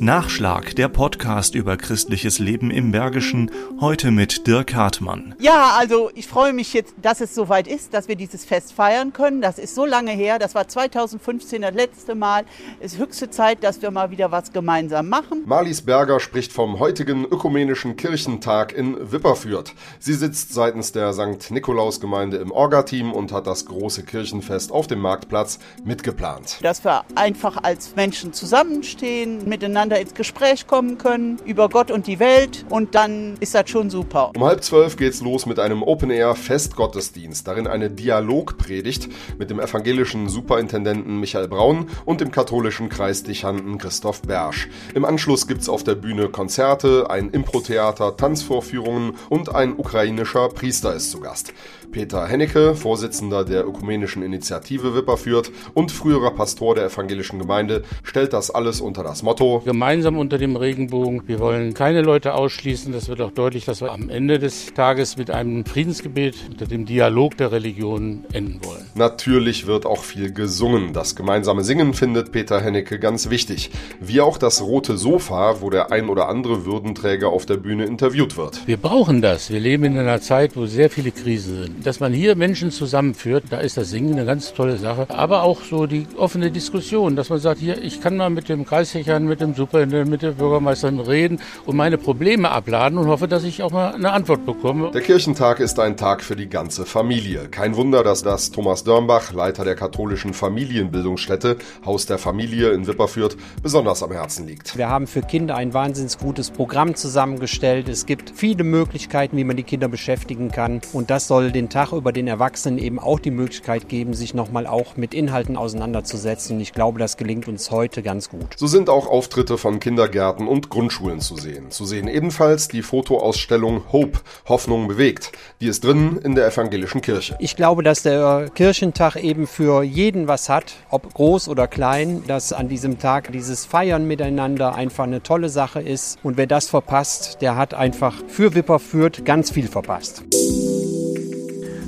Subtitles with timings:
[0.00, 5.34] Nachschlag, der Podcast über christliches Leben im Bergischen, heute mit Dirk Hartmann.
[5.38, 9.12] Ja, also ich freue mich jetzt, dass es soweit ist, dass wir dieses Fest feiern
[9.12, 9.40] können.
[9.40, 12.44] Das ist so lange her, das war 2015 das letzte Mal.
[12.80, 15.44] Es ist höchste Zeit, dass wir mal wieder was gemeinsam machen.
[15.46, 19.72] Marlies Berger spricht vom heutigen ökumenischen Kirchentag in Wipperfürth.
[20.00, 21.50] Sie sitzt seitens der St.
[21.50, 26.58] Nikolaus-Gemeinde im Orga-Team und hat das große Kirchenfest auf dem Marktplatz mitgeplant.
[26.62, 32.06] Dass wir einfach als Menschen zusammenstehen, miteinander miteinander ins Gespräch kommen können über Gott und
[32.06, 34.30] die Welt und dann ist das schon super.
[34.34, 41.20] Um halb zwölf geht's los mit einem Open-Air-Festgottesdienst, darin eine Dialogpredigt mit dem evangelischen Superintendenten
[41.20, 44.68] Michael Braun und dem katholischen Kreisdechanten Christoph Bersch.
[44.94, 51.10] Im Anschluss gibt's auf der Bühne Konzerte, ein Impro-Theater, Tanzvorführungen und ein ukrainischer Priester ist
[51.10, 51.52] zu Gast.
[51.92, 58.50] Peter Hennecke, Vorsitzender der Ökumenischen Initiative Wipperfürth und früherer Pastor der evangelischen Gemeinde, stellt das
[58.50, 61.22] alles unter das Motto Gemeinsam unter dem Regenbogen.
[61.26, 62.92] Wir wollen keine Leute ausschließen.
[62.92, 66.86] Das wird auch deutlich, dass wir am Ende des Tages mit einem Friedensgebet unter dem
[66.86, 68.86] Dialog der Religionen enden wollen.
[68.94, 70.92] Natürlich wird auch viel gesungen.
[70.92, 73.70] Das gemeinsame Singen findet Peter Hennecke ganz wichtig.
[74.00, 78.36] Wie auch das rote Sofa, wo der ein oder andere Würdenträger auf der Bühne interviewt
[78.36, 78.66] wird.
[78.66, 79.50] Wir brauchen das.
[79.50, 83.44] Wir leben in einer Zeit, wo sehr viele Krisen sind dass man hier Menschen zusammenführt,
[83.50, 85.06] da ist das Singen eine ganz tolle Sache.
[85.10, 88.64] Aber auch so die offene Diskussion, dass man sagt, hier, ich kann mal mit dem
[88.64, 93.44] Kreishechern, mit dem Superintendenten, mit den Bürgermeistern reden und meine Probleme abladen und hoffe, dass
[93.44, 94.90] ich auch mal eine Antwort bekomme.
[94.92, 97.48] Der Kirchentag ist ein Tag für die ganze Familie.
[97.48, 103.36] Kein Wunder, dass das Thomas Dörnbach, Leiter der katholischen Familienbildungsstätte Haus der Familie in Wipperfürth,
[103.62, 104.76] besonders am Herzen liegt.
[104.76, 107.88] Wir haben für Kinder ein wahnsinnig gutes Programm zusammengestellt.
[107.88, 111.92] Es gibt viele Möglichkeiten, wie man die Kinder beschäftigen kann und das soll den Tag
[111.92, 116.56] über den Erwachsenen eben auch die Möglichkeit geben, sich nochmal auch mit Inhalten auseinanderzusetzen.
[116.56, 118.46] Und ich glaube, das gelingt uns heute ganz gut.
[118.56, 121.70] So sind auch Auftritte von Kindergärten und Grundschulen zu sehen.
[121.70, 125.32] Zu sehen ebenfalls die Fotoausstellung Hope, Hoffnung bewegt.
[125.60, 127.36] Die ist drin in der evangelischen Kirche.
[127.38, 132.52] Ich glaube, dass der Kirchentag eben für jeden was hat, ob groß oder klein, dass
[132.52, 136.18] an diesem Tag dieses Feiern miteinander einfach eine tolle Sache ist.
[136.22, 140.22] Und wer das verpasst, der hat einfach für Wipperfürth ganz viel verpasst.